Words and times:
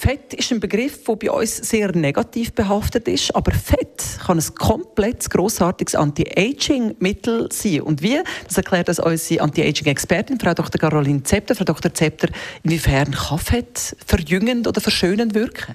Fett 0.00 0.32
ist 0.32 0.50
ein 0.50 0.60
Begriff, 0.60 1.04
der 1.04 1.16
bei 1.16 1.30
uns 1.30 1.58
sehr 1.58 1.94
negativ 1.94 2.54
behaftet 2.54 3.06
ist, 3.06 3.36
aber 3.36 3.52
Fett 3.52 4.02
kann 4.24 4.38
ein 4.38 4.54
komplett 4.54 5.28
grossartiges 5.28 5.94
Anti-Aging-Mittel 5.94 7.50
sein. 7.52 7.82
Und 7.82 8.00
wie? 8.00 8.18
Das 8.46 8.56
erklärt 8.56 8.88
uns 8.88 8.98
unsere 8.98 9.42
Anti-Aging-Expertin, 9.42 10.40
Frau 10.40 10.54
Dr. 10.54 10.80
Caroline 10.80 11.22
Zepter. 11.22 11.54
Frau 11.54 11.64
Dr. 11.64 11.92
Zepter, 11.92 12.28
inwiefern 12.62 13.10
kann 13.10 13.38
Fett 13.38 13.94
verjüngend 14.06 14.66
oder 14.66 14.80
verschönend 14.80 15.34
wirken? 15.34 15.74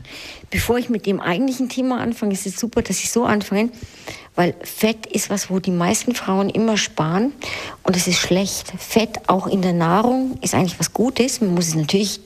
Bevor 0.49 0.79
ich 0.79 0.89
mit 0.89 1.05
dem 1.05 1.20
eigentlichen 1.20 1.70
Thema 1.70 1.99
anfange, 1.99 2.34
ist 2.34 2.48
es 2.48 2.59
super, 2.59 2.81
dass 2.81 2.98
ich 2.98 3.12
so 3.12 3.26
anfange, 3.26 3.70
weil 4.34 4.55
Fett 4.63 5.05
ist 5.05 5.29
was, 5.29 5.51
wo 5.51 5.59
die 5.59 5.70
meisten 5.70 6.15
Frauen 6.15 6.49
immer 6.49 6.77
sparen 6.77 7.31
und 7.84 7.95
es 7.95 8.07
ist 8.07 8.17
schlecht. 8.17 8.73
Fett 8.79 9.29
auch 9.29 9.45
in 9.45 9.62
der 9.62 9.73
Nahrung 9.73 10.39
ist 10.41 10.55
eigentlich 10.55 10.79
was 10.79 10.93
Gutes. 10.93 11.41
Man 11.41 11.53
muss 11.53 11.67
es 11.67 11.76
natürlich 11.76 12.21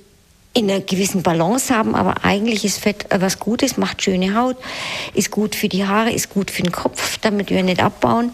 in 0.54 0.70
einer 0.70 0.82
gewissen 0.82 1.22
Balance 1.22 1.74
haben, 1.74 1.94
aber 1.96 2.24
eigentlich 2.24 2.66
ist 2.66 2.80
Fett 2.80 3.06
was 3.10 3.40
Gutes, 3.40 3.78
macht 3.78 4.02
schöne 4.02 4.36
Haut, 4.36 4.58
ist 5.14 5.30
gut 5.30 5.56
für 5.56 5.70
die 5.70 5.86
Haare, 5.86 6.12
ist 6.12 6.30
gut 6.30 6.50
für 6.50 6.64
den 6.64 6.72
Kopf, 6.72 7.20
damit 7.20 7.50
wir 7.50 7.64
nicht 7.64 7.82
abbauen. 7.82 8.32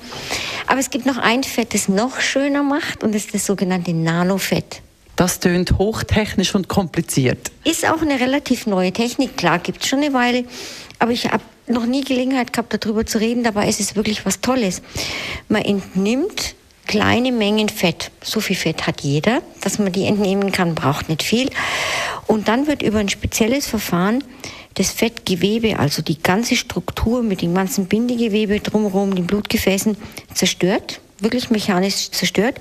Aber 0.67 0.79
es 0.79 0.89
gibt 0.89 1.05
noch 1.05 1.17
ein 1.17 1.43
Fett, 1.43 1.73
das 1.73 1.89
noch 1.89 2.19
schöner 2.21 2.63
macht 2.63 3.03
und 3.03 3.13
das 3.13 3.25
ist 3.25 3.33
das 3.33 3.45
sogenannte 3.45 3.93
Nanofett. 3.93 4.81
Das 5.17 5.39
tönt 5.39 5.77
hochtechnisch 5.77 6.55
und 6.55 6.67
kompliziert. 6.67 7.51
Ist 7.63 7.87
auch 7.87 8.01
eine 8.01 8.19
relativ 8.19 8.65
neue 8.65 8.91
Technik, 8.91 9.37
klar, 9.37 9.59
gibt 9.59 9.83
es 9.83 9.89
schon 9.89 9.99
eine 9.99 10.13
Weile, 10.13 10.45
aber 10.99 11.11
ich 11.11 11.25
habe 11.29 11.43
noch 11.67 11.85
nie 11.85 12.03
Gelegenheit 12.03 12.53
gehabt, 12.53 12.73
darüber 12.73 13.05
zu 13.05 13.19
reden, 13.19 13.43
dabei 13.43 13.67
ist 13.67 13.79
es 13.79 13.95
wirklich 13.95 14.25
was 14.25 14.41
Tolles. 14.41 14.81
Man 15.49 15.63
entnimmt 15.63 16.54
kleine 16.85 17.31
Mengen 17.31 17.69
Fett. 17.69 18.11
So 18.23 18.39
viel 18.39 18.55
Fett 18.55 18.87
hat 18.87 19.01
jeder, 19.01 19.41
dass 19.61 19.79
man 19.79 19.91
die 19.91 20.05
entnehmen 20.05 20.51
kann, 20.51 20.75
braucht 20.75 21.09
nicht 21.09 21.23
viel. 21.23 21.49
Und 22.27 22.47
dann 22.47 22.67
wird 22.67 22.81
über 22.81 22.99
ein 22.99 23.09
spezielles 23.09 23.67
Verfahren 23.67 24.23
das 24.75 24.91
Fettgewebe, 24.91 25.79
also 25.79 26.01
die 26.01 26.21
ganze 26.21 26.55
Struktur 26.55 27.23
mit 27.23 27.41
dem 27.41 27.55
ganzen 27.55 27.87
Bindegewebe 27.87 28.59
drumherum, 28.59 29.15
den 29.15 29.25
Blutgefäßen, 29.25 29.95
zerstört, 30.33 30.99
wirklich 31.19 31.49
mechanisch 31.49 32.11
zerstört. 32.11 32.59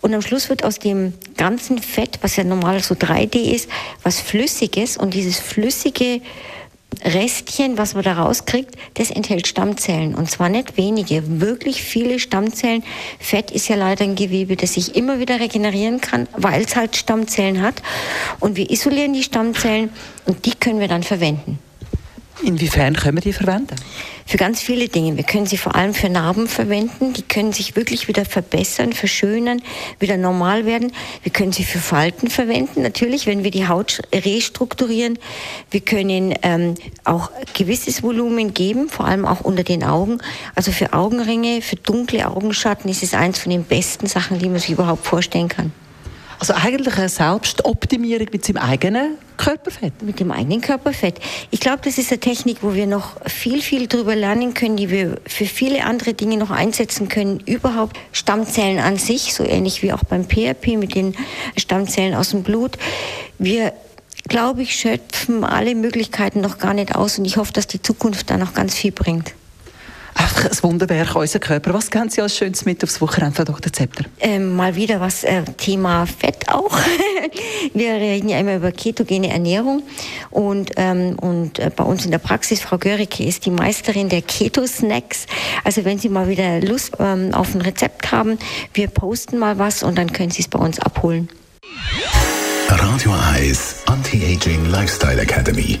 Und 0.00 0.14
am 0.14 0.22
Schluss 0.22 0.48
wird 0.48 0.64
aus 0.64 0.78
dem 0.78 1.12
ganzen 1.36 1.78
Fett, 1.78 2.18
was 2.22 2.36
ja 2.36 2.44
normal 2.44 2.82
so 2.82 2.94
3D 2.94 3.52
ist, 3.52 3.68
was 4.02 4.20
Flüssiges. 4.20 4.96
Und 4.96 5.12
dieses 5.12 5.38
flüssige 5.38 6.22
Restchen, 7.04 7.78
was 7.78 7.94
man 7.94 8.04
da 8.04 8.14
rauskriegt, 8.14 8.74
das 8.94 9.10
enthält 9.10 9.46
Stammzellen. 9.46 10.14
Und 10.14 10.30
zwar 10.30 10.48
nicht 10.48 10.76
wenige, 10.76 11.40
wirklich 11.40 11.82
viele 11.82 12.18
Stammzellen. 12.18 12.82
Fett 13.18 13.50
ist 13.50 13.68
ja 13.68 13.76
leider 13.76 14.04
ein 14.04 14.16
Gewebe, 14.16 14.56
das 14.56 14.74
sich 14.74 14.96
immer 14.96 15.18
wieder 15.18 15.40
regenerieren 15.40 16.00
kann, 16.00 16.28
weil 16.36 16.62
es 16.62 16.76
halt 16.76 16.96
Stammzellen 16.96 17.62
hat. 17.62 17.82
Und 18.38 18.56
wir 18.56 18.70
isolieren 18.70 19.14
die 19.14 19.22
Stammzellen 19.22 19.90
und 20.26 20.44
die 20.44 20.54
können 20.54 20.80
wir 20.80 20.88
dann 20.88 21.02
verwenden. 21.02 21.58
Inwiefern 22.42 22.94
können 22.94 23.18
wir 23.18 23.22
die 23.22 23.32
verwenden? 23.32 23.76
Für 24.30 24.36
ganz 24.36 24.62
viele 24.62 24.86
Dinge. 24.86 25.16
Wir 25.16 25.24
können 25.24 25.46
sie 25.46 25.56
vor 25.56 25.74
allem 25.74 25.92
für 25.92 26.08
Narben 26.08 26.46
verwenden. 26.46 27.12
Die 27.14 27.22
können 27.22 27.52
sich 27.52 27.74
wirklich 27.74 28.06
wieder 28.06 28.24
verbessern, 28.24 28.92
verschönern, 28.92 29.60
wieder 29.98 30.16
normal 30.16 30.66
werden. 30.66 30.92
Wir 31.24 31.32
können 31.32 31.50
sie 31.50 31.64
für 31.64 31.80
Falten 31.80 32.30
verwenden, 32.30 32.82
natürlich, 32.82 33.26
wenn 33.26 33.42
wir 33.42 33.50
die 33.50 33.66
Haut 33.66 34.00
restrukturieren. 34.14 35.18
Wir 35.72 35.80
können 35.80 36.32
ähm, 36.42 36.76
auch 37.02 37.32
gewisses 37.54 38.04
Volumen 38.04 38.54
geben, 38.54 38.88
vor 38.88 39.06
allem 39.06 39.26
auch 39.26 39.40
unter 39.40 39.64
den 39.64 39.82
Augen. 39.82 40.18
Also 40.54 40.70
für 40.70 40.92
Augenringe, 40.92 41.60
für 41.60 41.74
dunkle 41.74 42.28
Augenschatten 42.28 42.88
ist 42.88 43.02
es 43.02 43.14
eins 43.14 43.40
von 43.40 43.50
den 43.50 43.64
besten 43.64 44.06
Sachen, 44.06 44.38
die 44.38 44.48
man 44.48 44.60
sich 44.60 44.70
überhaupt 44.70 45.04
vorstellen 45.04 45.48
kann. 45.48 45.72
Also 46.40 46.54
eigentlich 46.54 46.96
eine 46.96 47.10
Selbstoptimierung 47.10 48.28
mit 48.32 48.46
seinem 48.46 48.56
eigenen 48.56 49.18
Körperfett? 49.36 50.02
Mit 50.02 50.20
dem 50.20 50.32
eigenen 50.32 50.62
Körperfett. 50.62 51.20
Ich 51.50 51.60
glaube, 51.60 51.80
das 51.84 51.98
ist 51.98 52.10
eine 52.10 52.18
Technik, 52.18 52.62
wo 52.62 52.72
wir 52.72 52.86
noch 52.86 53.16
viel, 53.26 53.60
viel 53.60 53.86
darüber 53.86 54.16
lernen 54.16 54.54
können, 54.54 54.78
die 54.78 54.88
wir 54.88 55.18
für 55.26 55.44
viele 55.44 55.84
andere 55.84 56.14
Dinge 56.14 56.38
noch 56.38 56.50
einsetzen 56.50 57.08
können. 57.08 57.40
Überhaupt 57.40 57.98
Stammzellen 58.12 58.78
an 58.78 58.96
sich, 58.96 59.34
so 59.34 59.44
ähnlich 59.44 59.82
wie 59.82 59.92
auch 59.92 60.02
beim 60.02 60.26
PRP 60.26 60.78
mit 60.78 60.94
den 60.94 61.14
Stammzellen 61.58 62.14
aus 62.14 62.30
dem 62.30 62.42
Blut. 62.42 62.78
Wir 63.38 63.74
glaube 64.26 64.62
ich, 64.62 64.74
schöpfen 64.74 65.44
alle 65.44 65.74
Möglichkeiten 65.74 66.40
noch 66.40 66.58
gar 66.58 66.72
nicht 66.72 66.94
aus 66.94 67.18
und 67.18 67.26
ich 67.26 67.36
hoffe, 67.36 67.52
dass 67.52 67.66
die 67.66 67.82
Zukunft 67.82 68.30
da 68.30 68.38
noch 68.38 68.54
ganz 68.54 68.74
viel 68.74 68.92
bringt 68.92 69.34
einfach 70.20 70.44
ein 70.44 70.62
Wunderwerk, 70.62 71.16
unser 71.16 71.38
Körper. 71.38 71.74
Was 71.74 71.90
kennen 71.90 72.10
Sie 72.10 72.20
als 72.20 72.36
Schönes 72.36 72.64
mit 72.64 72.82
aufs 72.84 73.00
Wochenende, 73.00 73.36
Frau 73.36 73.44
Dr. 73.44 73.72
Zepter? 73.72 74.04
Ähm, 74.20 74.54
mal 74.54 74.74
wieder 74.76 75.00
was 75.00 75.24
äh, 75.24 75.42
Thema 75.56 76.06
Fett 76.06 76.48
auch. 76.48 76.78
Wir 77.74 77.94
reden 77.94 78.28
ja 78.28 78.38
immer 78.38 78.56
über 78.56 78.72
ketogene 78.72 79.30
Ernährung 79.30 79.82
und, 80.30 80.72
ähm, 80.76 81.18
und 81.18 81.58
äh, 81.58 81.70
bei 81.74 81.84
uns 81.84 82.04
in 82.04 82.10
der 82.10 82.18
Praxis, 82.18 82.60
Frau 82.60 82.78
Göricke 82.78 83.24
ist 83.24 83.46
die 83.46 83.50
Meisterin 83.50 84.08
der 84.08 84.22
Keto-Snacks. 84.22 85.26
Also 85.64 85.84
wenn 85.84 85.98
Sie 85.98 86.08
mal 86.08 86.28
wieder 86.28 86.60
Lust 86.60 86.92
ähm, 86.98 87.32
auf 87.34 87.54
ein 87.54 87.60
Rezept 87.60 88.12
haben, 88.12 88.38
wir 88.74 88.88
posten 88.88 89.38
mal 89.38 89.58
was 89.58 89.82
und 89.82 89.96
dann 89.96 90.12
können 90.12 90.30
Sie 90.30 90.42
es 90.42 90.48
bei 90.48 90.58
uns 90.58 90.78
abholen. 90.78 91.28
Radio 92.68 93.14
Eyes 93.34 93.76
Anti-Aging 93.86 94.66
Lifestyle 94.66 95.20
Academy. 95.20 95.80